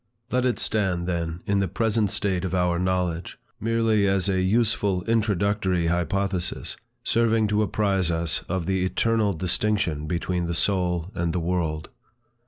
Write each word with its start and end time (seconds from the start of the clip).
Let 0.31 0.45
it 0.47 0.57
stand, 0.57 1.05
then, 1.05 1.41
in 1.45 1.59
the 1.59 1.67
present 1.67 2.09
state 2.09 2.43
of 2.43 2.55
our 2.55 2.79
knowledge, 2.79 3.37
merely 3.59 4.07
as 4.07 4.27
a 4.27 4.41
useful 4.41 5.03
introductory 5.03 5.85
hypothesis, 5.85 6.75
serving 7.03 7.47
to 7.49 7.61
apprize 7.61 8.09
us 8.09 8.41
of 8.49 8.65
the 8.65 8.83
eternal 8.83 9.33
distinction 9.33 10.07
between 10.07 10.47
the 10.47 10.55
soul 10.55 11.11
and 11.13 11.33
the 11.33 11.39
world. 11.39 11.89